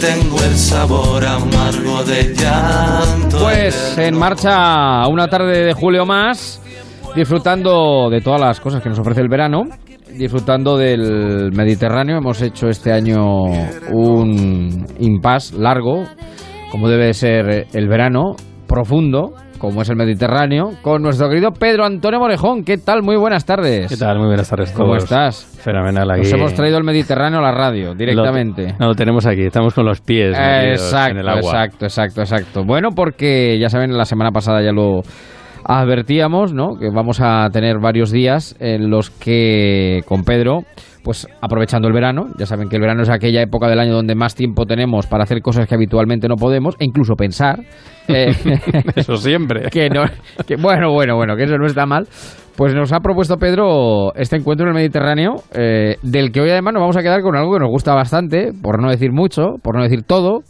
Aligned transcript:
tengo 0.00 0.42
el 0.42 0.56
sabor 0.56 1.24
amargo 1.24 2.02
de 2.02 2.34
llanto. 2.34 3.38
Pues 3.38 3.96
en 3.96 4.18
marcha 4.18 5.06
una 5.06 5.28
tarde 5.28 5.66
de 5.66 5.72
julio 5.72 6.04
más, 6.04 6.60
disfrutando 7.14 8.10
de 8.10 8.20
todas 8.20 8.40
las 8.40 8.60
cosas 8.60 8.82
que 8.82 8.88
nos 8.88 8.98
ofrece 8.98 9.20
el 9.20 9.28
verano, 9.28 9.62
disfrutando 10.16 10.76
del 10.76 11.52
Mediterráneo. 11.52 12.18
Hemos 12.18 12.42
hecho 12.42 12.66
este 12.66 12.92
año 12.92 13.44
un 13.92 14.84
impasse 14.98 15.56
largo, 15.56 16.04
como 16.72 16.88
debe 16.88 17.14
ser 17.14 17.68
el 17.72 17.88
verano, 17.88 18.34
profundo, 18.66 19.34
como 19.58 19.82
es 19.82 19.88
el 19.88 19.96
Mediterráneo, 19.96 20.70
con 20.82 21.02
nuestro 21.02 21.28
querido 21.28 21.50
Pedro 21.52 21.84
Antonio 21.84 22.20
Morejón. 22.20 22.64
¿Qué 22.64 22.78
tal? 22.78 23.02
Muy 23.02 23.16
buenas 23.16 23.44
tardes. 23.44 23.88
¿Qué 23.88 23.96
tal? 23.96 24.18
Muy 24.18 24.28
buenas 24.28 24.48
tardes. 24.48 24.72
¿Cómo 24.72 24.96
estás? 24.96 25.44
Fenomenal 25.62 26.10
aquí. 26.10 26.22
Nos 26.22 26.32
hemos 26.32 26.54
traído 26.54 26.78
el 26.78 26.84
Mediterráneo 26.84 27.40
a 27.40 27.42
la 27.42 27.52
radio, 27.52 27.94
directamente. 27.94 28.68
Lo, 28.72 28.78
no, 28.78 28.86
lo 28.88 28.94
tenemos 28.94 29.26
aquí, 29.26 29.42
estamos 29.42 29.74
con 29.74 29.84
los 29.84 30.00
pies 30.00 30.36
Eh, 30.38 30.70
exacto, 30.72 31.10
en 31.12 31.18
el 31.18 31.28
agua. 31.28 31.40
exacto, 31.40 31.86
exacto, 31.86 32.20
exacto. 32.22 32.64
Bueno, 32.64 32.90
porque 32.94 33.58
ya 33.60 33.68
saben, 33.68 33.96
la 33.96 34.04
semana 34.04 34.30
pasada 34.30 34.62
ya 34.62 34.72
lo 34.72 35.02
advertíamos, 35.68 36.54
¿no? 36.54 36.76
Que 36.78 36.88
vamos 36.90 37.20
a 37.20 37.48
tener 37.52 37.78
varios 37.78 38.10
días 38.10 38.56
en 38.58 38.90
los 38.90 39.10
que 39.10 40.00
con 40.06 40.24
Pedro, 40.24 40.62
pues 41.04 41.28
aprovechando 41.42 41.88
el 41.88 41.94
verano, 41.94 42.28
ya 42.38 42.46
saben 42.46 42.68
que 42.68 42.76
el 42.76 42.82
verano 42.82 43.02
es 43.02 43.10
aquella 43.10 43.42
época 43.42 43.68
del 43.68 43.78
año 43.78 43.92
donde 43.92 44.14
más 44.14 44.34
tiempo 44.34 44.64
tenemos 44.64 45.06
para 45.06 45.24
hacer 45.24 45.42
cosas 45.42 45.68
que 45.68 45.74
habitualmente 45.74 46.26
no 46.26 46.36
podemos, 46.36 46.74
e 46.80 46.86
incluso 46.86 47.14
pensar. 47.14 47.60
eh, 48.08 48.32
Eso 48.96 49.16
siempre. 49.16 49.62
que 49.70 49.90
no, 49.90 50.04
que 50.46 50.56
bueno, 50.56 50.90
bueno, 50.92 51.16
bueno, 51.16 51.36
que 51.36 51.44
eso 51.44 51.58
no 51.58 51.66
está 51.66 51.84
mal. 51.84 52.08
Pues 52.56 52.74
nos 52.74 52.92
ha 52.92 52.98
propuesto 52.98 53.36
Pedro 53.36 54.12
este 54.16 54.36
encuentro 54.36 54.64
en 54.66 54.70
el 54.70 54.74
Mediterráneo, 54.74 55.36
eh, 55.54 55.96
del 56.02 56.32
que 56.32 56.40
hoy 56.40 56.50
además 56.50 56.74
nos 56.74 56.80
vamos 56.80 56.96
a 56.96 57.02
quedar 57.02 57.20
con 57.20 57.36
algo 57.36 57.52
que 57.52 57.60
nos 57.60 57.70
gusta 57.70 57.94
bastante, 57.94 58.50
por 58.52 58.82
no 58.82 58.90
decir 58.90 59.12
mucho, 59.12 59.58
por 59.62 59.76
no 59.76 59.82
decir 59.82 60.02
todo, 60.02 60.40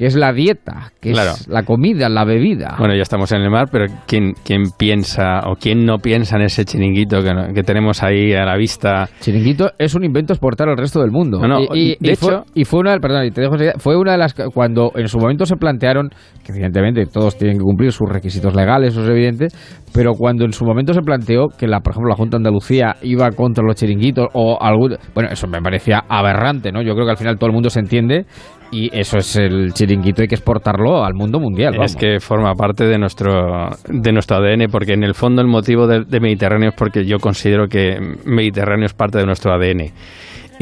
que 0.00 0.06
es 0.06 0.16
la 0.16 0.32
dieta, 0.32 0.92
que 0.98 1.12
Claro. 1.12 1.32
es 1.32 1.46
la 1.46 1.62
comida, 1.64 2.08
la 2.08 2.24
bebida. 2.24 2.74
Bueno, 2.78 2.94
ya 2.94 3.02
estamos 3.02 3.30
en 3.32 3.42
el 3.42 3.50
mar, 3.50 3.68
pero 3.70 3.84
¿quién, 4.06 4.32
quién 4.42 4.62
piensa 4.78 5.40
o 5.46 5.56
quién 5.56 5.84
no 5.84 5.98
piensa 5.98 6.36
en 6.36 6.42
ese 6.44 6.64
chiringuito 6.64 7.22
que, 7.22 7.34
no- 7.34 7.52
que 7.52 7.62
tenemos 7.62 8.02
ahí 8.02 8.32
a 8.32 8.46
la 8.46 8.56
vista? 8.56 9.10
Chiringuito 9.20 9.72
es 9.78 9.94
un 9.94 10.02
invento 10.02 10.32
exportado 10.32 10.70
al 10.70 10.78
resto 10.78 11.02
del 11.02 11.10
mundo. 11.10 11.38
No, 11.38 11.46
no, 11.48 11.60
y, 11.74 11.92
y- 11.92 11.96
de 12.00 12.12
y 12.12 12.16
fue, 12.16 12.32
hecho- 12.32 12.44
y 12.54 12.64
fue 12.64 12.80
una, 12.80 12.96
perdón, 12.98 13.26
y 13.26 13.30
te 13.30 13.42
dejo 13.42 13.52
enseguida, 13.56 13.74
fue 13.76 13.94
una 13.98 14.12
de 14.12 14.18
las 14.18 14.32
cuando 14.54 14.90
en 14.94 15.06
su 15.06 15.18
momento 15.18 15.44
se 15.44 15.56
plantearon 15.56 16.08
que 16.42 16.52
evidentemente 16.52 17.04
todos 17.04 17.36
tienen 17.36 17.58
que 17.58 17.62
cumplir 17.64 17.92
sus 17.92 18.08
requisitos 18.08 18.54
legales, 18.54 18.92
eso 18.94 19.02
es 19.02 19.10
evidente, 19.10 19.48
pero 19.92 20.14
cuando 20.14 20.46
en 20.46 20.54
su 20.54 20.64
momento 20.64 20.94
se 20.94 21.02
planteó 21.02 21.48
que 21.48 21.66
la, 21.66 21.80
por 21.80 21.92
ejemplo, 21.92 22.08
la 22.08 22.16
Junta 22.16 22.38
de 22.38 22.40
Andalucía 22.40 22.96
iba 23.02 23.28
contra 23.32 23.62
los 23.62 23.76
chiringuitos 23.76 24.28
o 24.32 24.56
algún, 24.62 24.96
bueno, 25.14 25.28
eso 25.30 25.46
me 25.46 25.60
parecía 25.60 26.04
aberrante, 26.08 26.72
¿no? 26.72 26.80
Yo 26.80 26.94
creo 26.94 27.04
que 27.04 27.10
al 27.10 27.18
final 27.18 27.36
todo 27.36 27.48
el 27.48 27.52
mundo 27.52 27.68
se 27.68 27.80
entiende 27.80 28.24
y 28.72 28.88
eso 28.96 29.18
es 29.18 29.36
el 29.36 29.72
chiringuito 29.72 30.22
hay 30.22 30.28
que 30.28 30.34
exportarlo 30.36 31.04
al 31.04 31.14
mundo 31.14 31.38
mundial. 31.40 31.74
Es 31.74 31.78
vamos. 31.78 31.96
que 31.96 32.20
forma 32.20 32.54
parte 32.54 32.84
de 32.84 32.98
nuestro, 32.98 33.68
de 33.88 34.12
nuestro 34.12 34.36
ADN, 34.38 34.66
porque 34.70 34.92
en 34.92 35.04
el 35.04 35.14
fondo 35.14 35.42
el 35.42 35.48
motivo 35.48 35.86
de, 35.86 36.04
de 36.04 36.20
Mediterráneo 36.20 36.70
es 36.70 36.74
porque 36.76 37.04
yo 37.04 37.18
considero 37.18 37.66
que 37.68 37.98
Mediterráneo 38.24 38.86
es 38.86 38.94
parte 38.94 39.18
de 39.18 39.26
nuestro 39.26 39.52
ADN. 39.52 39.90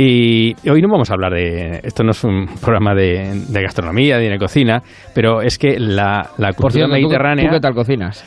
Y 0.00 0.54
hoy 0.70 0.80
no 0.80 0.88
vamos 0.88 1.10
a 1.10 1.14
hablar 1.14 1.32
de. 1.32 1.80
Esto 1.82 2.04
no 2.04 2.12
es 2.12 2.22
un 2.22 2.46
programa 2.60 2.94
de, 2.94 3.42
de 3.48 3.62
gastronomía, 3.62 4.18
ni 4.18 4.28
de 4.28 4.38
cocina, 4.38 4.80
pero 5.12 5.42
es 5.42 5.58
que 5.58 5.78
la, 5.80 6.30
la 6.38 6.52
por 6.52 6.56
cultura 6.70 6.86
cierto, 6.86 6.86
¿tú- 6.94 7.00
mediterránea. 7.00 7.48
¿tú, 7.48 7.54
qué 7.56 7.60
tal 7.60 7.74
cocinas? 7.74 8.24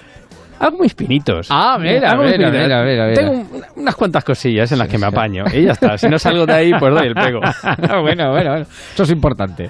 Algo 0.61 0.77
mis 0.79 0.93
pinitos. 0.93 1.47
Ah, 1.49 1.77
mira, 1.79 2.15
mis 2.15 2.31
pinitos. 2.33 2.51
mira, 2.53 2.83
mira, 2.83 3.05
mira. 3.07 3.13
Tengo 3.13 3.31
un- 3.31 3.47
unas 3.77 3.95
cuantas 3.95 4.23
cosillas 4.23 4.71
en 4.71 4.77
las 4.79 4.87
que 4.87 4.97
me 4.97 5.07
apaño. 5.07 5.43
Y 5.53 5.63
ya 5.63 5.71
está. 5.71 5.97
Si 5.97 6.07
no 6.07 6.17
salgo 6.19 6.45
de 6.45 6.53
ahí, 6.53 6.71
pues 6.79 6.93
doy 6.93 7.07
el 7.07 7.15
pego. 7.15 7.39
bueno, 8.01 8.01
bueno, 8.03 8.29
bueno. 8.31 8.55
Eso 8.93 9.03
es 9.03 9.09
importante. 9.11 9.69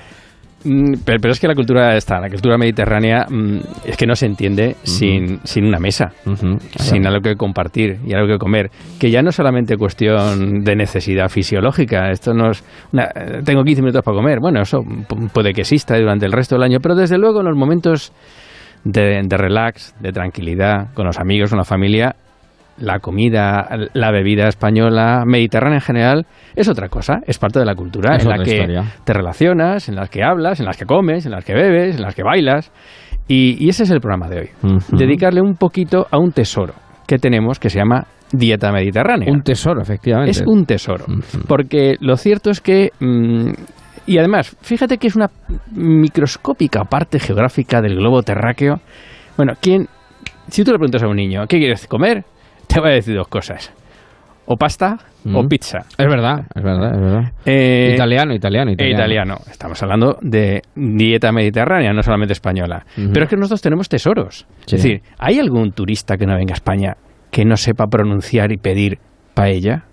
Mm, 0.64 0.94
Pero, 1.04 1.18
pero 1.20 1.32
es 1.32 1.40
que 1.40 1.48
la 1.48 1.56
cultura 1.56 1.96
está, 1.98 2.20
la 2.20 2.30
cultura 2.30 2.56
mediterránea 2.56 3.26
mm, 3.28 3.58
es 3.84 3.98
que 3.98 4.06
no 4.06 4.16
se 4.16 4.28
entiende 4.28 4.76
sin, 4.84 5.40
sin 5.44 5.66
una 5.66 5.80
mesa, 5.80 6.12
sin 6.78 7.08
algo 7.08 7.20
que 7.22 7.36
compartir 7.36 7.98
y 8.06 8.14
algo 8.14 8.28
que 8.28 8.38
comer. 8.38 8.70
Que 9.00 9.10
ya 9.10 9.24
no 9.24 9.30
es 9.32 9.36
solamente 9.36 9.76
cuestión 9.76 10.64
de 10.64 10.76
necesidad 10.76 11.30
fisiológica, 11.30 12.12
esto 12.12 12.36
no 12.36 12.52
es. 12.52 12.64
una- 12.94 13.10
tengo 13.44 13.64
15 13.64 13.82
minutos 13.82 14.04
para 14.04 14.16
comer. 14.16 14.38
Bueno, 14.40 14.62
eso 14.62 14.82
pu- 14.84 15.32
puede 15.32 15.52
que 15.54 15.62
exista 15.62 15.98
durante 15.98 16.28
el 16.28 16.32
resto 16.32 16.54
del 16.56 16.64
año, 16.64 16.78
pero 16.80 16.94
desde 16.94 17.18
luego 17.18 17.40
en 17.40 17.48
los 17.48 17.58
momentos 17.58 18.14
de, 18.84 19.22
de 19.24 19.38
relax, 19.38 19.96
de 20.00 20.12
tranquilidad, 20.12 20.94
con 20.94 21.06
los 21.06 21.20
amigos, 21.20 21.50
con 21.50 21.58
la 21.58 21.64
familia, 21.66 22.16
la 22.78 23.00
comida, 23.00 23.68
la 23.94 24.12
bebida 24.12 24.48
española, 24.48 25.24
mediterránea 25.26 25.78
en 25.78 25.82
general, 25.82 26.26
es 26.56 26.68
otra 26.68 26.90
cosa, 26.90 27.20
es 27.28 27.38
parte 27.38 27.60
de 27.60 27.66
la 27.66 27.76
cultura 27.76 28.16
Es 28.16 28.24
en 28.24 28.30
la 28.30 28.38
que 28.44 28.56
historia. 28.56 28.84
te 29.04 29.14
relacionas, 29.14 29.88
en 29.90 29.96
las 29.96 30.10
que 30.10 30.24
hablas, 30.24 30.60
en 30.60 30.66
las 30.66 30.78
que 30.78 30.86
comes, 30.86 31.26
en 31.26 31.32
las 31.32 31.46
que 31.46 31.54
bebes, 31.54 31.98
en 31.98 32.02
las 32.02 32.16
que 32.16 32.24
bailas. 32.24 32.72
Y, 33.28 33.64
y 33.64 33.70
ese 33.70 33.84
es 33.84 33.92
el 33.92 34.00
programa 34.02 34.28
de 34.30 34.40
hoy. 34.40 34.50
Dedicarle 34.90 35.42
un 35.42 35.56
poquito 35.56 36.08
a 36.10 36.18
un 36.18 36.32
tesoro 36.32 36.74
que 37.08 37.18
tenemos 37.20 37.60
que 37.60 37.70
se 37.70 37.78
llama 37.78 38.06
dieta 38.32 38.72
mediterránea. 38.72 39.32
Un 39.32 39.42
tesoro, 39.42 39.82
efectivamente. 39.82 40.32
Es 40.32 40.44
un 40.46 40.66
tesoro. 40.66 41.06
Porque 41.48 41.96
lo 42.00 42.16
cierto 42.18 42.50
es 42.50 42.62
que... 42.62 42.90
mm, 43.00 43.52
y 44.14 44.18
además, 44.18 44.56
fíjate 44.62 44.98
que 44.98 45.08
es 45.08 45.16
una 45.16 45.30
microscópica 45.92 46.84
parte 46.86 47.20
geográfica 47.20 47.82
del 47.82 47.96
globo 47.96 48.24
terráqueo. 48.24 48.80
Bueno, 49.38 49.54
¿quién, 49.62 49.88
si 50.50 50.64
tú 50.64 50.72
le 50.72 50.78
preguntas 50.78 51.04
a 51.04 51.08
un 51.08 51.16
niño, 51.16 51.46
¿qué 51.48 51.58
quieres 51.60 51.88
comer? 51.88 52.24
Te 52.68 52.80
va 52.80 52.88
a 52.90 52.92
decir 52.92 53.16
dos 53.16 53.28
cosas. 53.28 53.72
O 54.46 54.58
pasta 54.58 54.98
o 55.34 55.44
Mm. 55.44 55.48
pizza. 55.48 55.80
Es 55.98 56.08
verdad, 56.08 56.46
es 56.54 56.64
verdad, 56.64 56.94
es 56.96 57.00
verdad. 57.00 57.32
Eh, 57.46 57.92
italiano, 57.94 58.34
italiano, 58.34 58.72
e 58.72 58.74
italiano. 58.74 58.98
italiano. 59.00 59.36
Estamos 59.50 59.82
hablando 59.84 60.18
de 60.22 60.62
dieta 60.76 61.32
mediterránea, 61.32 61.94
no 61.94 62.02
solamente 62.02 62.34
española. 62.34 62.84
Pero 62.96 63.24
es 63.24 63.30
que 63.30 63.38
nosotros 63.38 63.62
tenemos 63.62 63.88
tesoros. 63.88 64.48
Sí. 64.66 64.76
Es 64.78 64.84
decir, 64.84 65.02
¿hay 65.20 65.40
algún 65.40 65.72
turista 65.74 66.18
que 66.18 66.26
no 66.26 66.36
venga 66.36 66.54
a 66.54 66.56
España 66.56 66.98
que 67.30 67.46
no 67.46 67.56
sepa 67.56 67.86
pronunciar 67.88 68.52
y 68.52 68.58
pedir 68.58 68.98
paella? 69.36 69.84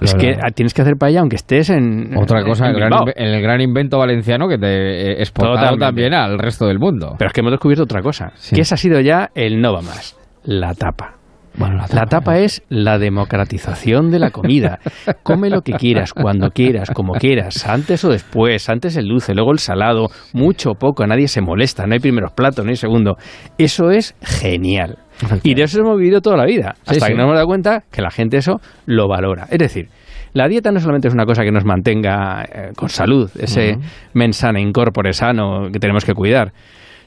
Es 0.00 0.14
que 0.14 0.36
tienes 0.54 0.74
que 0.74 0.82
hacer 0.82 0.96
paella 0.96 1.20
aunque 1.20 1.36
estés 1.36 1.70
en. 1.70 2.16
Otra 2.16 2.42
cosa, 2.42 2.66
en 2.68 2.76
el 2.76 3.42
gran, 3.42 3.60
el 3.60 3.62
invento 3.62 3.98
valenciano 3.98 4.48
que 4.48 4.58
te 4.58 4.66
eh, 4.66 5.20
exportado 5.20 5.76
también 5.76 6.14
al 6.14 6.38
resto 6.38 6.66
del 6.66 6.78
mundo. 6.78 7.14
Pero 7.18 7.28
es 7.28 7.32
que 7.32 7.40
hemos 7.40 7.52
descubierto 7.52 7.84
otra 7.84 8.02
cosa. 8.02 8.32
Sí. 8.34 8.54
Que 8.54 8.62
esa 8.62 8.76
ha 8.76 8.78
sido 8.78 9.00
ya 9.00 9.30
el 9.34 9.60
no 9.60 9.72
va 9.72 9.82
más. 9.82 10.16
La 10.44 10.74
tapa. 10.74 11.18
Bueno, 11.58 11.84
La 11.92 12.06
tapa 12.06 12.38
es 12.38 12.62
la 12.68 12.98
democratización 12.98 14.10
de 14.10 14.20
la 14.20 14.30
comida. 14.30 14.78
Come 15.24 15.50
lo 15.50 15.62
que 15.62 15.72
quieras, 15.72 16.12
cuando 16.12 16.50
quieras, 16.50 16.90
como 16.94 17.14
quieras, 17.14 17.66
antes 17.66 18.04
o 18.04 18.10
después, 18.10 18.68
antes 18.68 18.96
el 18.96 19.08
dulce, 19.08 19.34
luego 19.34 19.50
el 19.50 19.58
salado, 19.58 20.08
mucho 20.32 20.70
o 20.70 20.74
poco, 20.76 21.04
nadie 21.04 21.26
se 21.26 21.40
molesta, 21.40 21.84
no 21.86 21.94
hay 21.94 21.98
primeros 21.98 22.32
platos, 22.32 22.64
no 22.64 22.70
hay 22.70 22.76
segundo. 22.76 23.16
Eso 23.58 23.90
es 23.90 24.14
genial. 24.22 24.98
Y 25.42 25.54
de 25.54 25.62
eso 25.62 25.80
hemos 25.80 25.98
vivido 25.98 26.20
toda 26.20 26.36
la 26.36 26.44
vida, 26.44 26.74
hasta 26.86 26.94
sí. 26.94 27.12
que 27.12 27.14
nos 27.14 27.24
hemos 27.24 27.34
dado 27.34 27.46
cuenta 27.46 27.84
que 27.90 28.02
la 28.02 28.10
gente 28.10 28.36
eso 28.36 28.60
lo 28.86 29.08
valora. 29.08 29.46
Es 29.50 29.58
decir, 29.58 29.88
la 30.32 30.48
dieta 30.48 30.70
no 30.70 30.80
solamente 30.80 31.08
es 31.08 31.14
una 31.14 31.24
cosa 31.24 31.42
que 31.42 31.50
nos 31.50 31.64
mantenga 31.64 32.44
eh, 32.44 32.72
con 32.76 32.88
salud, 32.88 33.30
ese 33.38 33.72
Ujú. 33.72 33.80
mensana 34.14 34.60
incorpore 34.60 35.12
sano 35.12 35.68
que 35.72 35.78
tenemos 35.78 36.04
que 36.04 36.14
cuidar, 36.14 36.52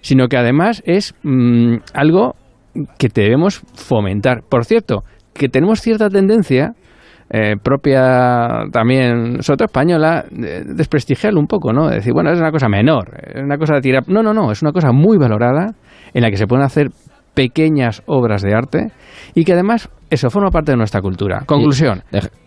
sino 0.01 0.27
que 0.27 0.37
además 0.37 0.81
es 0.85 1.13
mm, 1.23 1.75
algo 1.93 2.35
que 2.97 3.09
debemos 3.13 3.61
fomentar. 3.75 4.41
Por 4.47 4.65
cierto, 4.65 5.03
que 5.33 5.49
tenemos 5.49 5.81
cierta 5.81 6.09
tendencia 6.09 6.73
eh, 7.29 7.55
propia 7.61 8.65
también, 8.71 9.41
sobre 9.41 9.57
todo 9.57 9.65
española, 9.65 10.25
de 10.29 10.63
desprestigiarlo 10.65 11.39
un 11.39 11.47
poco, 11.47 11.71
¿no? 11.71 11.87
De 11.87 11.95
decir, 11.95 12.13
bueno, 12.13 12.31
es 12.31 12.39
una 12.39 12.51
cosa 12.51 12.67
menor, 12.67 13.11
es 13.33 13.41
una 13.41 13.57
cosa 13.57 13.75
de 13.75 13.81
tirar... 13.81 14.03
No, 14.07 14.21
no, 14.21 14.33
no, 14.33 14.51
es 14.51 14.61
una 14.61 14.73
cosa 14.73 14.91
muy 14.91 15.17
valorada 15.17 15.73
en 16.13 16.21
la 16.23 16.29
que 16.29 16.35
se 16.35 16.45
pueden 16.45 16.65
hacer 16.65 16.89
pequeñas 17.33 18.03
obras 18.05 18.41
de 18.41 18.53
arte 18.53 18.91
y 19.33 19.45
que 19.45 19.53
además 19.53 19.89
eso 20.09 20.29
forma 20.29 20.51
parte 20.51 20.71
de 20.71 20.77
nuestra 20.77 21.01
cultura. 21.01 21.43
Conclusión. 21.45 22.03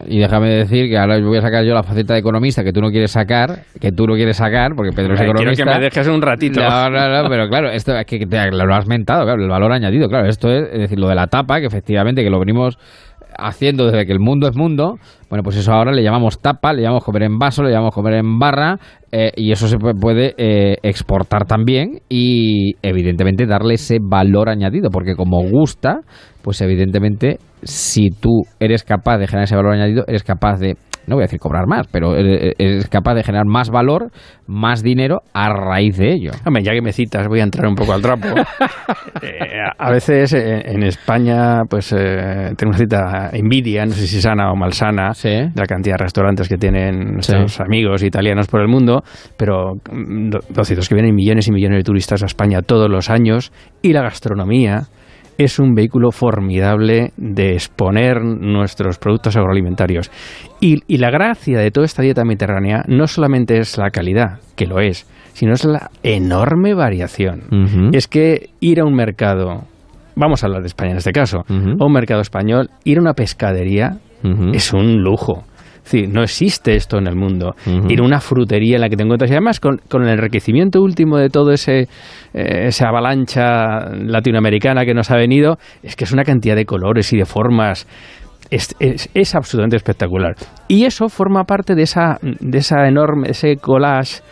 Y 0.06 0.18
déjame 0.18 0.50
decir 0.50 0.88
que 0.90 0.98
ahora 0.98 1.18
voy 1.20 1.38
a 1.38 1.40
sacar 1.40 1.64
yo 1.64 1.72
la 1.72 1.82
faceta 1.82 2.12
de 2.12 2.20
economista 2.20 2.62
que 2.62 2.72
tú 2.72 2.82
no 2.82 2.90
quieres 2.90 3.10
sacar, 3.10 3.60
que 3.80 3.90
tú 3.90 4.06
no 4.06 4.14
quieres 4.14 4.36
sacar, 4.36 4.74
porque 4.76 4.92
Pedro 4.92 5.14
es 5.14 5.20
Quiero 5.20 5.32
economista. 5.32 5.64
que 5.64 5.70
me 5.70 5.80
dejes 5.80 6.06
un 6.08 6.20
ratito. 6.20 6.60
No, 6.60 6.90
no, 6.90 7.22
no, 7.22 7.28
pero 7.30 7.48
claro, 7.48 7.70
esto 7.70 7.96
es 7.96 8.04
que 8.04 8.18
que 8.18 8.26
te, 8.26 8.50
lo 8.50 8.74
has 8.74 8.86
mentado, 8.86 9.24
claro, 9.24 9.42
el 9.42 9.48
valor 9.48 9.72
añadido, 9.72 10.08
claro, 10.08 10.28
esto 10.28 10.50
es, 10.50 10.68
es 10.72 10.78
decir, 10.78 11.00
lo 11.00 11.08
de 11.08 11.14
la 11.14 11.26
tapa, 11.26 11.60
que 11.60 11.66
efectivamente 11.66 12.22
que 12.22 12.28
lo 12.28 12.38
venimos 12.38 12.78
haciendo 13.38 13.84
desde 13.86 14.06
que 14.06 14.12
el 14.12 14.20
mundo 14.20 14.48
es 14.48 14.56
mundo, 14.56 14.98
bueno, 15.28 15.42
pues 15.42 15.56
eso 15.56 15.72
ahora 15.72 15.92
le 15.92 16.02
llamamos 16.02 16.40
tapa, 16.40 16.72
le 16.72 16.82
llamamos 16.82 17.04
comer 17.04 17.24
en 17.24 17.38
vaso, 17.38 17.62
le 17.62 17.70
llamamos 17.70 17.94
comer 17.94 18.14
en 18.14 18.38
barra, 18.38 18.78
eh, 19.12 19.32
y 19.36 19.52
eso 19.52 19.66
se 19.68 19.76
pu- 19.76 19.98
puede 20.00 20.34
eh, 20.36 20.76
exportar 20.82 21.46
también 21.46 22.00
y 22.08 22.74
evidentemente 22.82 23.46
darle 23.46 23.74
ese 23.74 23.98
valor 24.00 24.48
añadido, 24.48 24.90
porque 24.90 25.14
como 25.16 25.42
gusta, 25.42 26.00
pues 26.42 26.60
evidentemente 26.60 27.38
si 27.62 28.10
tú 28.10 28.42
eres 28.60 28.84
capaz 28.84 29.18
de 29.18 29.26
generar 29.26 29.44
ese 29.44 29.56
valor 29.56 29.72
añadido, 29.72 30.04
eres 30.06 30.22
capaz 30.22 30.58
de 30.58 30.76
no 31.06 31.16
voy 31.16 31.22
a 31.22 31.26
decir 31.26 31.40
cobrar 31.40 31.66
más, 31.66 31.86
pero 31.90 32.14
es 32.16 32.88
capaz 32.88 33.14
de 33.14 33.22
generar 33.22 33.46
más 33.46 33.70
valor, 33.70 34.10
más 34.46 34.82
dinero 34.82 35.22
a 35.32 35.52
raíz 35.52 35.96
de 35.96 36.12
ello. 36.12 36.30
Hombre, 36.44 36.62
ya 36.62 36.72
que 36.72 36.82
me 36.82 36.92
citas, 36.92 37.26
voy 37.28 37.40
a 37.40 37.44
entrar 37.44 37.66
un 37.66 37.74
poco 37.74 37.92
al 37.92 38.02
trapo. 38.02 38.28
Eh, 39.22 39.60
a 39.78 39.90
veces 39.90 40.34
eh, 40.34 40.62
en 40.66 40.82
España, 40.82 41.62
pues 41.68 41.92
eh, 41.92 42.52
tenemos 42.56 42.76
cita 42.76 43.30
envidia, 43.32 43.86
no 43.86 43.92
sé 43.92 44.06
si 44.06 44.20
sana 44.20 44.50
o 44.50 44.56
malsana, 44.56 45.12
de 45.22 45.50
la 45.54 45.66
cantidad 45.66 45.94
de 45.94 46.04
restaurantes 46.04 46.48
que 46.48 46.56
tienen 46.56 47.14
nuestros 47.14 47.60
amigos 47.60 48.02
italianos 48.02 48.48
por 48.48 48.60
el 48.60 48.68
mundo, 48.68 49.02
pero 49.36 49.74
mm, 49.90 50.30
cierto 50.62 50.80
es 50.80 50.88
que 50.88 50.94
vienen 50.94 51.14
millones 51.14 51.48
y 51.48 51.52
millones 51.52 51.78
de 51.78 51.84
turistas 51.84 52.22
a 52.22 52.26
España 52.26 52.60
todos 52.60 52.90
los 52.90 53.08
años 53.08 53.52
y 53.82 53.92
la 53.92 54.02
gastronomía 54.02 54.88
es 55.38 55.58
un 55.58 55.74
vehículo 55.74 56.10
formidable 56.10 57.12
de 57.16 57.54
exponer 57.54 58.22
nuestros 58.22 58.98
productos 58.98 59.36
agroalimentarios. 59.36 60.10
Y, 60.60 60.82
la 60.96 61.10
gracia 61.10 61.58
de 61.58 61.70
toda 61.70 61.86
esta 61.86 62.02
dieta 62.02 62.24
mediterránea 62.24 62.84
no 62.88 63.06
solamente 63.06 63.58
es 63.58 63.76
la 63.76 63.90
calidad, 63.90 64.38
que 64.56 64.66
lo 64.66 64.80
es, 64.80 65.06
sino 65.34 65.52
es 65.52 65.64
la 65.64 65.90
enorme 66.02 66.74
variación. 66.74 67.90
Es 67.92 68.08
que 68.08 68.50
ir 68.60 68.80
a 68.80 68.84
un 68.84 68.94
mercado, 68.94 69.64
vamos 70.16 70.42
a 70.42 70.46
hablar 70.46 70.62
de 70.62 70.68
España 70.68 70.92
en 70.92 70.98
este 70.98 71.12
caso, 71.12 71.44
a 71.48 71.84
un 71.84 71.92
mercado 71.92 72.20
español, 72.20 72.70
ir 72.84 72.98
a 72.98 73.02
una 73.02 73.14
pescadería 73.14 73.98
es 74.54 74.72
un 74.72 75.02
lujo 75.02 75.44
no 76.08 76.22
existe 76.22 76.74
esto 76.74 76.98
en 76.98 77.06
el 77.06 77.16
mundo. 77.16 77.54
Ir 77.88 78.00
a 78.00 78.02
una 78.02 78.20
frutería 78.20 78.76
en 78.76 78.80
la 78.80 78.88
que 78.88 78.96
te 78.96 79.02
encuentras, 79.02 79.30
y 79.30 79.34
además 79.34 79.60
con, 79.60 79.80
el 79.92 80.08
enriquecimiento 80.08 80.80
último 80.80 81.18
de 81.18 81.28
todo 81.28 81.52
ese 81.52 81.88
eh, 82.32 82.66
esa 82.66 82.88
avalancha 82.88 83.90
latinoamericana 83.94 84.84
que 84.84 84.94
nos 84.94 85.10
ha 85.10 85.16
venido, 85.16 85.58
es 85.82 85.96
que 85.96 86.04
es 86.04 86.12
una 86.12 86.24
cantidad 86.24 86.56
de 86.56 86.64
colores 86.64 87.12
y 87.12 87.18
de 87.18 87.24
formas 87.24 87.86
es, 88.50 88.74
es, 88.78 89.34
absolutamente 89.34 89.76
espectacular. 89.76 90.34
Y 90.68 90.84
eso 90.84 91.08
forma 91.08 91.44
parte 91.44 91.74
de 91.74 91.82
esa, 91.82 92.18
de 92.22 92.58
esa 92.58 92.86
enorme, 92.86 93.30
ese 93.30 93.56
collage 93.56 94.22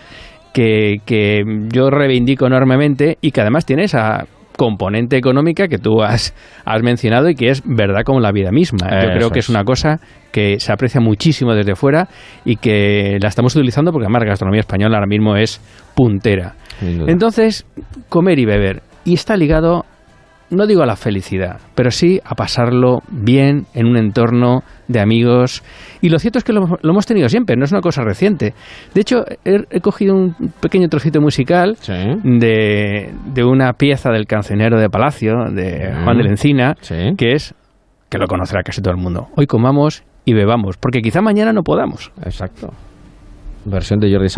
que, 0.52 0.98
que 1.04 1.42
yo 1.72 1.90
reivindico 1.90 2.46
enormemente 2.46 3.18
y 3.20 3.30
que 3.30 3.40
además 3.40 3.64
tiene 3.64 3.84
esa 3.84 4.26
componente 4.56 5.16
económica 5.16 5.68
que 5.68 5.78
tú 5.78 6.02
has, 6.02 6.34
has 6.64 6.82
mencionado 6.82 7.28
y 7.28 7.34
que 7.34 7.48
es 7.48 7.62
verdad 7.64 8.02
como 8.04 8.20
la 8.20 8.32
vida 8.32 8.50
misma. 8.50 8.88
Yo 9.02 9.08
creo 9.14 9.30
que 9.30 9.40
es. 9.40 9.48
una 9.48 9.64
cosa 9.64 10.00
que 10.30 10.58
se 10.60 10.72
aprecia 10.72 11.00
muchísimo 11.00 11.54
desde 11.54 11.74
fuera 11.74 12.08
y 12.44 12.56
que 12.56 13.18
la 13.20 13.28
estamos 13.28 13.54
utilizando 13.54 13.92
porque 13.92 14.06
además 14.06 14.22
la 14.22 14.28
gastronomía 14.28 14.60
española 14.60 14.96
ahora 14.96 15.06
mismo 15.06 15.36
es 15.36 15.60
puntera. 15.94 16.54
Entonces, 16.80 17.66
comer 18.08 18.38
y 18.38 18.44
beber. 18.44 18.82
Y 19.04 19.14
está 19.14 19.36
ligado 19.36 19.84
no 20.52 20.66
digo 20.66 20.82
a 20.82 20.86
la 20.86 20.96
felicidad, 20.96 21.60
pero 21.74 21.90
sí 21.90 22.20
a 22.24 22.34
pasarlo 22.34 23.00
bien 23.10 23.66
en 23.74 23.86
un 23.86 23.96
entorno 23.96 24.62
de 24.86 25.00
amigos. 25.00 25.62
Y 26.00 26.10
lo 26.10 26.18
cierto 26.18 26.38
es 26.38 26.44
que 26.44 26.52
lo, 26.52 26.78
hemos 26.82 27.06
tenido 27.06 27.28
siempre, 27.28 27.56
no 27.56 27.64
es 27.64 27.72
una 27.72 27.80
cosa 27.80 28.02
reciente. 28.02 28.54
De 28.94 29.00
hecho, 29.00 29.24
he, 29.44 29.80
cogido 29.80 30.14
un 30.14 30.34
pequeño 30.60 30.88
trocito 30.88 31.20
musical 31.20 31.76
de, 32.22 33.12
de, 33.34 33.44
una 33.44 33.72
pieza 33.72 34.10
del 34.10 34.26
cancionero 34.26 34.78
de 34.78 34.88
Palacio, 34.88 35.32
de 35.50 35.92
Juan 36.04 36.18
de 36.18 36.24
la 36.24 36.30
Encina, 36.30 36.76
que 37.16 37.32
es, 37.32 37.54
que 38.08 38.18
lo 38.18 38.26
conocerá 38.26 38.62
casi 38.62 38.82
todo 38.82 38.94
el 38.94 39.00
mundo. 39.00 39.28
Hoy 39.36 39.46
comamos 39.46 40.04
y 40.24 40.34
bebamos, 40.34 40.76
porque 40.76 41.00
quizá 41.00 41.22
mañana 41.22 41.52
no 41.52 41.62
podamos. 41.62 42.12
Exacto. 42.24 42.72
Versión 43.64 44.00
de 44.00 44.12
Jordi 44.12 44.28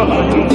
Sabal. 0.00 0.20
Ahí 0.30 0.49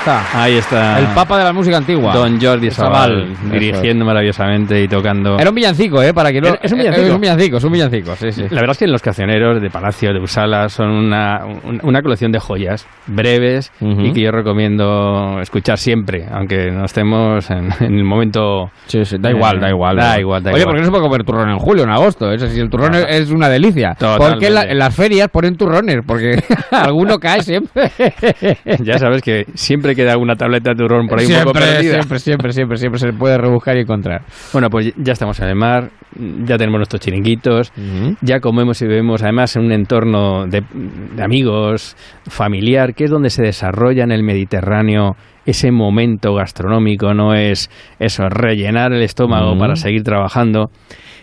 está. 0.00 0.42
Ahí 0.42 0.54
está. 0.56 0.98
El 0.98 1.06
papa 1.08 1.38
de 1.38 1.44
la 1.44 1.52
música 1.52 1.76
antigua. 1.76 2.14
Don 2.14 2.40
Jordi 2.40 2.70
Sabal, 2.70 3.34
dirigiendo 3.50 4.04
maravillosamente 4.04 4.82
y 4.82 4.88
tocando. 4.88 5.38
Era 5.38 5.50
un 5.50 5.54
villancico, 5.54 6.02
¿eh? 6.02 6.14
Para 6.14 6.32
que 6.32 6.40
lo... 6.40 6.58
Es 6.60 6.72
un 6.72 6.78
villancico. 6.78 7.06
Es 7.06 7.12
un 7.12 7.20
villancico, 7.20 7.56
es 7.58 7.64
un 7.64 7.72
villancico, 7.72 8.16
sí, 8.16 8.32
sí. 8.32 8.42
La 8.50 8.60
verdad 8.60 8.70
es 8.70 8.78
que 8.78 8.86
los 8.86 9.02
cancioneros 9.02 9.60
de 9.60 9.70
Palacio, 9.70 10.12
de 10.12 10.20
Usala, 10.20 10.68
son 10.68 10.90
una, 10.90 11.44
una 11.82 12.02
colección 12.02 12.32
de 12.32 12.40
joyas 12.40 12.86
breves 13.06 13.72
y 13.80 14.12
que 14.12 14.22
yo 14.22 14.30
recomiendo 14.30 15.38
escuchar 15.40 15.78
siempre, 15.78 16.26
aunque 16.30 16.70
no 16.70 16.84
estemos 16.84 17.50
en, 17.50 17.70
el 17.80 18.04
momento... 18.04 18.70
Sí, 18.86 19.04
sí, 19.04 19.16
da 19.18 19.30
igual, 19.30 19.60
da 19.60 19.68
igual. 19.68 19.96
Da, 19.96 20.18
igual, 20.18 20.42
Oye, 20.52 20.64
¿por 20.64 20.74
qué 20.74 20.80
no 20.80 20.86
se 20.86 20.90
puede 20.90 21.02
comer 21.02 21.24
turrón 21.24 21.50
en 21.50 21.58
julio, 21.58 21.84
en 21.84 21.90
agosto? 21.90 22.32
Es 22.32 22.40
decir, 22.40 22.62
el 22.62 22.70
turrón 22.70 22.94
es 22.94 23.30
una 23.30 23.48
delicia. 23.48 23.96
¿Por 23.98 24.38
qué 24.38 24.46
en, 24.46 24.78
las 24.78 24.94
ferias 24.94 25.28
ponen 25.28 25.56
turrones? 25.56 25.98
Porque 26.06 26.42
alguno 26.70 27.18
cae 27.18 27.42
siempre. 27.42 27.90
ya 28.80 28.98
sabes 28.98 29.22
que 29.22 29.46
siempre 29.54 29.89
queda 29.94 30.16
una 30.16 30.36
tableta 30.36 30.70
de 30.70 30.76
turrón 30.76 31.06
por 31.06 31.18
ahí 31.18 31.26
siempre, 31.26 31.48
un 31.48 31.52
poco 31.52 31.64
perdida. 31.64 31.92
Siempre, 31.92 32.18
siempre, 32.18 32.52
siempre, 32.52 32.76
siempre 32.78 32.98
se 32.98 33.12
puede 33.12 33.38
rebuscar 33.38 33.76
y 33.76 33.80
encontrar. 33.80 34.22
Bueno, 34.52 34.68
pues 34.70 34.92
ya 34.96 35.12
estamos 35.12 35.38
en 35.40 35.48
el 35.48 35.56
mar, 35.56 35.90
ya 36.44 36.56
tenemos 36.56 36.78
nuestros 36.78 37.00
chiringuitos, 37.00 37.72
ya 38.20 38.40
comemos 38.40 38.80
y 38.82 38.86
bebemos 38.86 39.22
además 39.22 39.56
en 39.56 39.64
un 39.64 39.72
entorno 39.72 40.46
de, 40.46 40.62
amigos, 41.22 41.96
familiar, 42.26 42.94
que 42.94 43.04
es 43.04 43.10
donde 43.10 43.30
se 43.30 43.42
desarrolla 43.42 44.04
en 44.04 44.12
el 44.12 44.22
Mediterráneo 44.22 45.16
ese 45.46 45.70
momento 45.70 46.34
gastronómico, 46.34 47.14
no 47.14 47.34
es 47.34 47.70
eso, 47.98 48.28
rellenar 48.28 48.92
el 48.92 49.02
estómago 49.02 49.56
para 49.58 49.76
seguir 49.76 50.02
trabajando. 50.02 50.70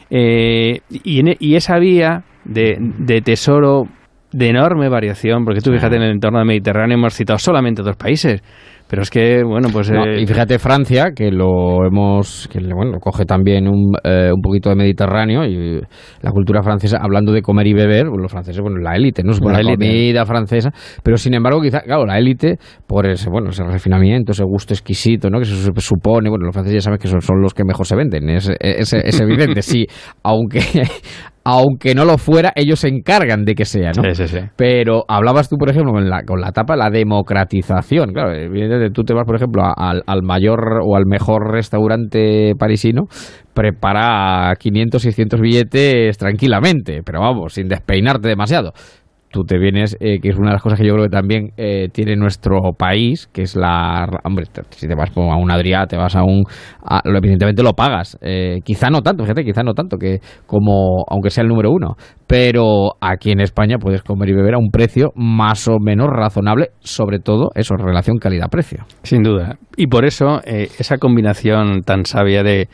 Eh, 0.10 0.80
y, 0.90 1.22
y, 1.40 1.56
esa 1.56 1.80
vía 1.80 2.24
de, 2.46 2.78
de 2.80 3.22
tesoro 3.22 3.88
de 4.38 4.50
enorme 4.50 4.88
variación, 4.88 5.44
porque 5.44 5.62
tú 5.62 5.72
fíjate 5.72 5.96
en 5.96 6.04
el 6.04 6.12
entorno 6.12 6.38
del 6.38 6.48
Mediterráneo 6.48 6.96
hemos 6.96 7.16
citado 7.16 7.40
solamente 7.40 7.82
dos 7.82 7.96
países, 7.96 8.44
Pero 8.88 9.02
es 9.02 9.10
que, 9.10 9.44
bueno, 9.44 9.70
pues... 9.74 9.92
y 9.92 10.26
fíjate 10.28 10.60
Francia, 10.60 11.12
que 11.16 11.32
lo 11.32 11.84
hemos... 11.86 12.48
que 12.52 12.60
bueno, 12.60 13.00
coge 13.00 13.26
también 13.26 13.68
un, 13.68 13.96
un 13.96 14.42
poquito 14.42 14.70
de 14.70 14.76
Mediterráneo 14.76 15.44
y 15.44 15.82
la 16.22 16.32
cultura 16.32 16.62
francesa, 16.62 17.00
hablando 17.02 17.32
de 17.32 17.42
comer 17.42 17.66
y 17.66 17.74
beber, 17.74 18.06
pues 18.10 18.22
los 18.22 18.32
franceses, 18.32 18.62
bueno, 18.62 18.78
la 18.78 18.96
élite, 18.96 19.24
¿no? 19.24 19.34
la, 19.34 19.64
la 19.64 19.74
comida 19.74 20.24
francesa, 20.26 20.70
pero 21.04 21.18
sin 21.18 21.34
embargo, 21.34 21.60
quizá, 21.60 21.82
claro, 21.82 22.06
la 22.06 22.20
élite, 22.20 22.60
por 22.86 23.08
ese, 23.08 23.32
bueno, 23.32 23.50
ese 23.50 23.64
refinamiento, 23.64 24.34
ese 24.34 24.44
gusto 24.44 24.76
exquisito, 24.76 25.32
¿no? 25.32 25.40
Que 25.40 25.46
se 25.46 25.72
supone, 25.82 26.30
bueno, 26.30 26.46
los 26.46 26.54
franceses 26.54 26.76
ya 26.76 26.86
saben 26.86 27.00
que 27.00 27.08
son, 27.08 27.22
son 27.22 27.42
los 27.42 27.56
que 27.56 27.64
mejor 27.66 27.88
se 27.88 27.96
venden, 27.96 28.30
es, 28.30 28.52
es, 28.60 28.94
es 28.94 29.20
evidente, 29.20 29.62
sí, 29.64 29.88
aunque 30.22 30.62
aunque 31.50 31.96
no 31.96 32.04
lo 32.04 32.18
fuera, 32.18 32.52
ellos 32.56 32.82
se 32.82 32.90
encargan 32.90 33.46
de 33.46 33.56
que 33.56 33.64
sea, 33.64 33.92
¿no? 33.96 34.04
Sí, 34.04 34.16
sí, 34.16 34.28
sí. 34.28 34.40
Pero 34.58 35.06
hablabas 35.08 35.48
tú, 35.48 35.56
por 35.56 35.70
ejemplo, 35.70 35.94
con 35.94 36.10
la, 36.10 36.24
con 36.24 36.42
la 36.42 36.50
etapa 36.50 36.76
la 36.76 36.90
democratización. 36.90 38.12
Claro, 38.12 38.34
evidentemente 38.34 38.90
tú 38.90 39.06
te 39.06 39.14
vas, 39.14 39.26
por 39.26 39.38
ejemplo, 39.38 39.64
al, 39.64 40.04
al 40.06 40.24
mayor 40.24 40.82
o 40.84 40.98
al 40.98 41.06
mejor 41.06 41.54
restaurante 41.54 42.52
parisino, 42.60 43.04
prepara 43.54 44.54
500, 44.60 45.02
600 45.02 45.40
billetes 45.40 46.18
tranquilamente, 46.18 47.00
pero 47.06 47.22
vamos, 47.22 47.54
sin 47.54 47.70
despeinarte 47.70 48.28
demasiado 48.28 48.74
tú 49.30 49.44
te 49.44 49.58
vienes, 49.58 49.98
eh, 50.00 50.20
que 50.22 50.30
es 50.30 50.38
una 50.38 50.50
de 50.50 50.54
las 50.54 50.62
cosas 50.62 50.80
que 50.80 50.88
yo 50.88 50.94
creo 50.94 51.06
que 51.06 51.12
también 51.12 51.52
eh, 51.58 51.90
tiene 51.92 52.16
nuestro 52.16 52.60
país, 52.78 53.28
que 53.28 53.44
es 53.44 53.56
la... 53.56 54.08
Hombre, 54.24 54.46
si 54.70 54.88
te 54.88 54.96
vas 54.96 55.12
a 55.16 55.20
un 55.20 55.52
Adrià, 55.52 55.86
te 55.88 55.98
vas 55.98 56.16
a 56.16 56.24
un... 56.24 56.44
lo, 57.04 57.18
evidentemente 57.18 57.64
lo 57.64 57.74
pagas. 57.74 58.18
Eh, 58.22 58.60
quizá 58.64 58.90
no 58.90 59.02
tanto, 59.02 59.24
fíjate, 59.24 59.44
quizá 59.44 59.64
no 59.64 59.74
tanto, 59.74 59.98
que 59.98 60.20
como 60.46 61.06
aunque 61.10 61.30
sea 61.30 61.44
el 61.44 61.50
número 61.50 61.72
uno. 61.72 61.96
Pero 62.26 62.94
aquí 63.02 63.32
en 63.32 63.42
España 63.42 63.78
puedes 63.78 64.02
comer 64.02 64.30
y 64.30 64.34
beber 64.34 64.56
a 64.56 64.58
un 64.58 64.70
precio 64.72 65.12
más 65.16 65.68
o 65.68 65.78
menos 65.80 66.08
razonable, 66.10 66.70
sobre 66.80 67.20
todo 67.20 67.50
eso, 67.56 67.76
relación 67.76 68.18
calidad-precio. 68.18 68.86
Sin 69.04 69.24
duda. 69.24 69.58
Y 69.76 69.88
por 69.88 70.06
eso 70.06 70.42
esa 70.46 70.98
combinación 70.98 71.82
tan 71.82 72.06
sabia 72.06 72.44
de 72.44 72.68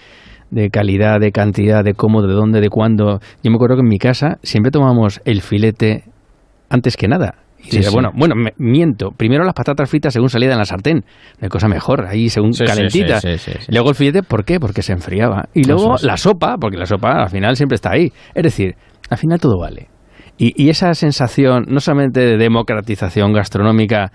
de 0.54 0.70
calidad, 0.70 1.20
de 1.20 1.32
cantidad, 1.32 1.84
de 1.84 1.96
cómo, 1.96 2.22
de 2.22 2.32
dónde, 2.34 2.62
de 2.62 2.70
cuándo. 2.70 3.20
Yo 3.44 3.50
me 3.50 3.56
acuerdo 3.56 3.76
que 3.76 3.82
en 3.82 3.90
mi 3.90 3.98
casa 3.98 4.38
siempre 4.44 4.72
tomamos 4.72 5.20
el 5.26 5.42
filete 5.42 6.04
antes 6.74 6.98
que 6.98 7.08
nada. 7.08 7.36
Y 7.64 7.80
bueno, 7.92 8.12
bueno, 8.14 8.36
miento. 8.58 9.12
Primero 9.12 9.46
las 9.46 9.54
patatas 9.54 9.90
fritas 9.90 10.12
según 10.12 10.28
salida 10.28 10.52
en 10.52 10.58
la 10.58 10.66
sartén. 10.66 11.06
Una 11.40 11.50
cosa 11.50 11.68
mejor, 11.70 12.06
ahí 12.06 12.28
según 12.28 12.52
calentita. 12.52 13.22
luego 13.70 13.90
el 13.90 13.96
filete, 13.96 14.24
¿por 14.24 14.44
qué? 14.44 14.60
Porque 14.60 14.82
se 14.82 14.92
enfriaba. 14.92 15.46
Y 15.54 15.64
luego 15.64 15.96
la 16.02 16.18
sopa, 16.18 16.58
porque 16.60 16.78
la 16.78 16.86
sopa 16.86 17.24
al 17.24 17.30
final 17.30 17.56
siempre 17.56 17.76
está 17.76 17.92
ahí. 17.92 18.12
Es 18.34 18.44
decir, 18.44 18.76
al 19.10 19.18
final 19.18 19.40
todo 19.40 19.58
vale. 19.60 19.93
Y, 20.38 20.70
esa 20.70 20.94
sensación, 20.96 21.66
no 21.68 21.80
solamente 21.80 22.20
de 22.20 22.38
democratización 22.38 23.34
gastronómica, 23.34 24.12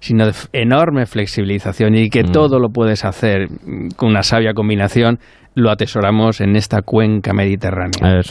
sino 0.00 0.26
de 0.26 0.32
enorme 0.52 1.06
flexibilización 1.06 1.94
y 1.94 2.10
que 2.10 2.24
mm. 2.24 2.32
todo 2.32 2.58
lo 2.58 2.70
puedes 2.70 3.04
hacer 3.04 3.48
con 3.96 4.10
una 4.10 4.22
sabia 4.22 4.52
combinación, 4.52 5.20
lo 5.54 5.70
atesoramos 5.70 6.40
en 6.40 6.56
esta 6.56 6.82
cuenca 6.82 7.32
mediterránea. 7.32 8.22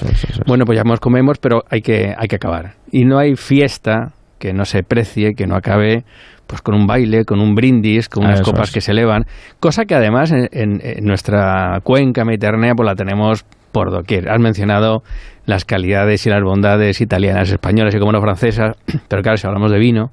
Bueno, 0.47 0.65
pues 0.65 0.77
ya 0.77 0.83
nos 0.83 0.99
comemos, 0.99 1.37
pero 1.39 1.63
hay 1.69 1.81
que, 1.81 2.13
hay 2.17 2.27
que 2.27 2.35
acabar. 2.35 2.73
Y 2.91 3.05
no 3.05 3.17
hay 3.17 3.35
fiesta 3.35 4.13
que 4.37 4.53
no 4.53 4.65
se 4.65 4.83
precie, 4.83 5.33
que 5.35 5.47
no 5.47 5.55
acabe 5.55 6.03
pues 6.47 6.63
con 6.63 6.73
un 6.73 6.87
baile, 6.87 7.25
con 7.25 7.39
un 7.41 7.53
brindis, 7.53 8.09
con 8.09 8.25
unas 8.25 8.41
copas 8.41 8.71
que 8.71 8.81
se 8.81 8.91
elevan, 8.91 9.25
cosa 9.59 9.85
que 9.85 9.93
además 9.93 10.31
en, 10.31 10.79
nuestra 11.03 11.79
cuenca 11.83 12.25
mediterránea 12.25 12.73
pues 12.75 12.87
la 12.87 12.95
tenemos 12.95 13.45
por 13.71 13.91
doquier. 13.91 14.29
Has 14.29 14.39
mencionado 14.39 15.03
las 15.45 15.65
calidades 15.65 16.25
y 16.25 16.29
las 16.29 16.41
bondades 16.41 17.01
italianas, 17.01 17.51
españolas 17.51 17.95
y 17.95 17.99
como 17.99 18.11
no 18.11 18.21
francesas, 18.21 18.77
pero 19.07 19.21
claro, 19.21 19.37
si 19.37 19.47
hablamos 19.47 19.71
de 19.71 19.79
vino, 19.79 20.11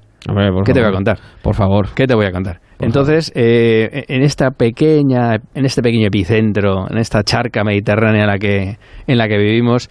¿qué 0.65 0.73
te 0.73 0.79
voy 0.79 0.89
a 0.89 0.91
contar? 0.91 1.19
Por 1.41 1.55
favor. 1.55 1.89
¿Qué 1.95 2.07
te 2.07 2.15
voy 2.15 2.25
a 2.25 2.31
contar? 2.31 2.59
Entonces, 2.79 3.31
eh, 3.35 4.05
en 4.07 4.21
esta 4.21 4.51
pequeña, 4.51 5.37
en 5.55 5.65
este 5.65 5.81
pequeño 5.81 6.07
epicentro, 6.07 6.85
en 6.89 6.97
esta 6.97 7.23
charca 7.23 7.63
mediterránea 7.63 8.21
en 8.21 8.27
la 8.27 8.37
que, 8.37 8.77
en 9.07 9.17
la 9.17 9.27
que 9.27 9.37
vivimos, 9.37 9.89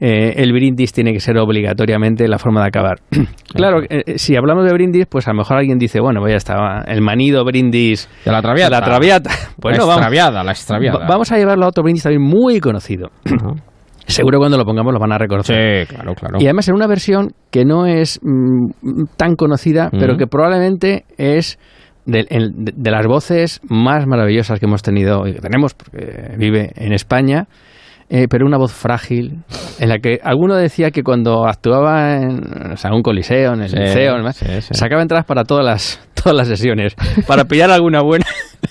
eh, 0.00 0.34
el 0.36 0.52
brindis 0.52 0.92
tiene 0.92 1.12
que 1.12 1.20
ser 1.20 1.36
obligatoriamente 1.38 2.26
la 2.26 2.38
forma 2.38 2.62
de 2.62 2.68
acabar. 2.68 3.00
claro, 3.54 3.82
eh, 3.88 4.16
si 4.16 4.34
hablamos 4.34 4.64
de 4.64 4.72
brindis, 4.72 5.06
pues 5.06 5.28
a 5.28 5.32
lo 5.32 5.38
mejor 5.38 5.58
alguien 5.58 5.78
dice, 5.78 6.00
bueno, 6.00 6.20
pues 6.20 6.32
ya 6.32 6.36
está, 6.38 6.84
el 6.86 7.02
manido 7.02 7.44
brindis 7.44 8.08
de 8.24 8.32
la 8.32 8.40
traviata. 8.40 8.80
La 8.80 8.84
traviata. 8.84 9.30
Pues 9.60 9.76
la 9.76 9.84
extraviada, 9.84 10.42
la 10.42 10.52
extraviada. 10.52 11.06
Vamos 11.06 11.30
a 11.32 11.36
llevarlo 11.36 11.66
a 11.66 11.68
otro 11.68 11.82
brindis 11.82 12.02
también 12.02 12.22
muy 12.22 12.60
conocido. 12.60 13.10
Seguro 14.06 14.38
cuando 14.38 14.56
lo 14.56 14.64
pongamos 14.64 14.94
lo 14.94 14.98
van 14.98 15.12
a 15.12 15.18
reconocer. 15.18 15.86
Sí, 15.86 15.94
claro, 15.94 16.14
claro. 16.14 16.38
Y 16.40 16.44
además 16.44 16.66
en 16.68 16.74
una 16.74 16.86
versión 16.86 17.32
que 17.50 17.66
no 17.66 17.86
es 17.86 18.18
mm, 18.22 19.04
tan 19.16 19.36
conocida, 19.36 19.90
pero 19.90 20.16
que 20.16 20.26
probablemente 20.26 21.04
es 21.18 21.58
de, 22.06 22.90
las 22.90 23.06
voces 23.06 23.60
más 23.68 24.06
maravillosas 24.06 24.58
que 24.58 24.66
hemos 24.66 24.82
tenido 24.82 25.26
y 25.26 25.34
que 25.34 25.40
tenemos, 25.40 25.74
porque 25.74 26.34
vive 26.38 26.72
en 26.76 26.92
España, 26.92 27.46
eh, 28.12 28.26
pero 28.28 28.44
una 28.44 28.58
voz 28.58 28.72
frágil, 28.72 29.38
en 29.78 29.88
la 29.88 29.98
que 30.00 30.18
alguno 30.24 30.56
decía 30.56 30.90
que 30.90 31.04
cuando 31.04 31.46
actuaba 31.46 32.16
en 32.16 32.74
un 32.92 33.02
coliseo, 33.02 33.54
en 33.54 33.62
el 33.62 33.70
liceo, 33.70 34.16
sacaba 34.72 35.00
entradas 35.00 35.24
para 35.24 35.44
todas 35.44 35.64
las, 35.64 36.00
todas 36.14 36.36
las 36.36 36.48
sesiones, 36.48 36.96
para 37.28 37.44
pillar 37.44 37.70
alguna 37.70 38.02
buena. 38.02 38.26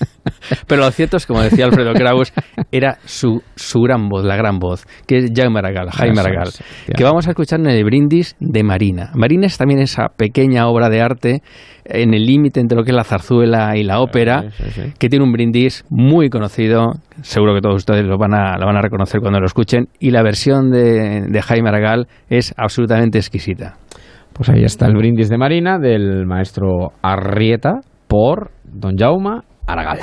Pero 0.68 0.82
lo 0.82 0.92
cierto 0.92 1.18
es, 1.18 1.26
como 1.26 1.42
decía 1.42 1.66
Alfredo 1.66 1.94
Kraus, 1.94 2.34
era 2.72 2.98
su, 3.06 3.42
su 3.56 3.82
gran 3.82 4.10
voz, 4.10 4.26
la 4.26 4.36
gran 4.36 4.60
voz, 4.60 4.86
que 5.08 5.18
es 5.18 5.32
Jaime 5.36 5.60
Aragal, 5.60 5.90
Jaime 5.92 6.20
Aragal, 6.20 6.50
que 6.96 7.04
vamos 7.04 7.28
a 7.28 7.32
escuchar 7.32 7.60
en 7.60 7.68
el 7.68 7.84
brindis 7.84 8.36
de 8.40 8.64
Marina. 8.64 9.12
Marina 9.16 9.48
es 9.48 9.58
también 9.58 9.80
esa 9.80 10.08
pequeña 10.16 10.68
obra 10.68 10.90
de 10.90 11.02
arte 11.02 11.42
en 11.86 12.14
el 12.14 12.26
límite 12.26 12.60
entre 12.60 12.78
lo 12.78 12.84
que 12.84 12.92
es 12.92 12.96
la 12.96 13.04
zarzuela 13.04 13.76
y 13.76 13.84
la 13.84 14.00
ópera, 14.00 14.46
que 14.98 15.10
tiene 15.10 15.26
un 15.26 15.32
brindis 15.32 15.86
muy 15.90 16.30
conocido, 16.30 16.94
seguro 17.22 17.56
que 17.56 17.62
todos 17.62 17.76
ustedes 17.76 18.06
lo 18.06 18.18
van 18.18 18.34
a, 18.34 18.58
lo 18.58 18.66
van 18.66 18.78
a 18.78 18.82
reconocer 18.82 19.22
cuando 19.22 19.40
lo 19.40 19.46
escuchen, 19.46 19.88
y 20.00 20.12
la 20.12 20.22
versión 20.22 20.72
de, 20.72 21.26
de 21.28 21.42
Jaime 21.42 21.70
Aragal 21.70 22.08
es 22.30 22.54
absolutamente 22.58 23.18
exquisita. 23.18 23.78
Pues 24.34 24.50
ahí 24.50 24.64
está 24.64 24.86
el 24.86 24.96
brindis 24.96 25.30
de 25.30 25.38
Marina 25.38 25.80
del 25.80 26.26
maestro 26.26 26.94
Arrieta 27.02 27.82
por 28.08 28.52
Don 28.64 28.96
Jauma 28.96 29.44
Aragal. 29.70 30.00